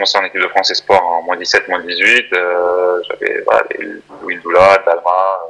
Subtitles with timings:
[0.00, 2.32] commencé en équipe de France Espoir en moins 17, moins 18.
[2.32, 3.64] Euh, j'avais voilà,
[4.22, 5.40] Louis Doula, Dalma,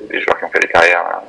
[0.00, 1.22] des joueurs qui ont fait des carrières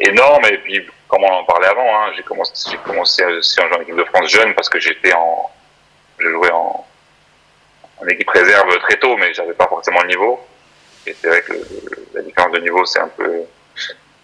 [0.00, 0.44] énormes.
[0.46, 4.04] Et puis, comme on en parlait avant, hein, j'ai commencé, j'ai aussi en équipe de
[4.04, 5.50] France jeune parce que j'étais en,
[6.18, 6.86] je jouais en,
[8.08, 10.40] équipe réserve très tôt, mais j'avais pas forcément le niveau.
[11.06, 11.52] Et c'est vrai que
[12.14, 13.42] la différence de niveau c'est un peu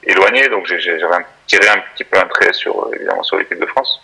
[0.03, 1.03] éloigné, donc j'avais
[1.47, 4.01] tiré un petit peu un trait sur évidemment sur l'équipe de France.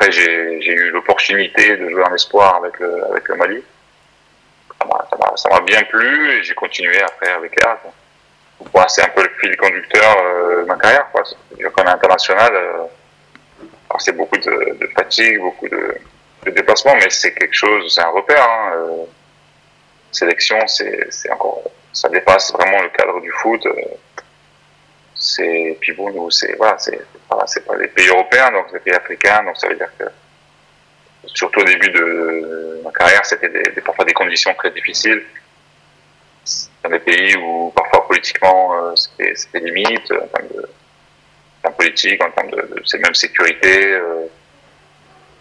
[0.00, 3.62] Après, j'ai eu l'opportunité de jouer en espoir avec le, Mali.
[5.36, 7.76] Ça m'a bien plu et j'ai continué après avec Air.
[8.88, 11.06] c'est un peu le fil conducteur euh, de ma carrière.
[11.12, 11.22] Quoi.
[11.74, 12.84] Quand on est international, euh,
[13.98, 15.94] c'est beaucoup de, de, fatigue, beaucoup de,
[16.46, 18.42] de déplacements, mais c'est quelque chose, c'est un repère.
[18.42, 18.72] Hein.
[18.76, 19.04] Euh,
[20.12, 23.68] sélection, c'est encore, ça dépasse vraiment le cadre du foot.
[25.34, 26.98] C'est puis bon, nous, c'est voilà, c'est
[27.28, 30.04] pas, pas les pays européens, donc les pays africains, donc ça veut dire que
[31.26, 35.22] surtout au début de ma carrière, c'était des, parfois des conditions très difficiles
[36.82, 42.24] dans des pays où parfois politiquement euh, c'était limite en termes de en termes politiques,
[42.24, 43.92] en termes de, de même sécurité.
[43.92, 44.26] Euh,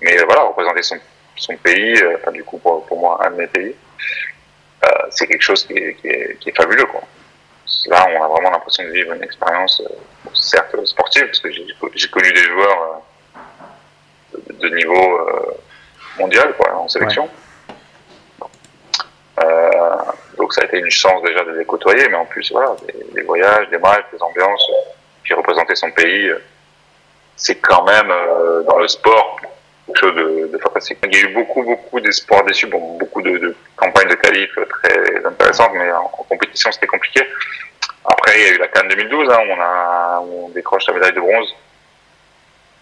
[0.02, 0.98] mais voilà, représenter son,
[1.36, 3.76] son pays, euh, enfin du coup pour, pour moi un de mes pays,
[4.86, 7.02] euh, c'est quelque chose qui est, qui est, qui est fabuleux quoi.
[7.88, 9.94] Là, on a vraiment l'impression de vivre une expérience, euh,
[10.34, 13.02] certes sportive, parce que j'ai connu des joueurs
[14.36, 15.54] euh, de, niveau euh,
[16.18, 17.30] mondial, quoi, en sélection.
[20.38, 22.76] donc ça a été une chance déjà de les côtoyer, mais en plus, voilà,
[23.14, 24.72] des, voyages, des matchs, des ambiances,
[25.22, 26.32] puis représenter son pays,
[27.36, 28.12] c'est quand même
[28.66, 29.40] dans le sport
[29.86, 30.16] quelque chose
[30.52, 30.98] de, fantastique.
[31.04, 35.19] Il y a eu beaucoup, beaucoup d'espoirs déçus, bon, beaucoup de, campagnes de qualif très
[35.50, 37.22] intéressantes, mais en, compétition c'était compliqué.
[38.06, 40.94] Après, il y a eu la Cannes 2012, hein, où on, a, on décroche la
[40.94, 41.54] médaille de bronze.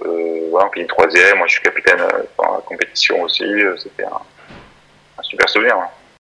[0.06, 1.38] Euh, voilà, on finit troisième.
[1.38, 3.44] Moi, je suis capitaine euh, dans la compétition aussi.
[3.44, 4.22] Euh, c'était un,
[5.18, 5.76] un, super souvenir.
[5.76, 5.90] Hein.